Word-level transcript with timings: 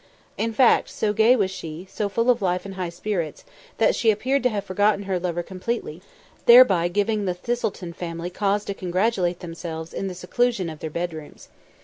In 0.35 0.51
fact, 0.51 0.89
so 0.89 1.13
gay 1.13 1.35
was 1.35 1.51
she, 1.51 1.87
so 1.87 2.09
full 2.09 2.31
of 2.31 2.41
life 2.41 2.65
and 2.65 2.73
high 2.73 2.89
spirits, 2.89 3.43
that 3.77 3.93
she 3.93 4.09
appeared 4.09 4.41
to 4.41 4.49
have 4.49 4.63
forgotten 4.65 5.03
her 5.03 5.19
lover 5.19 5.43
completely, 5.43 6.01
thereby 6.47 6.87
giving 6.87 7.25
the 7.25 7.35
Thistleton 7.35 7.93
family 7.93 8.31
cause 8.31 8.65
to 8.65 8.73
congratulate 8.73 9.41
themselves 9.41 9.93
in 9.93 10.07
the 10.07 10.15
seclusion 10.15 10.71
of 10.71 10.79
their 10.79 10.89
bedrooms. 10.89 11.49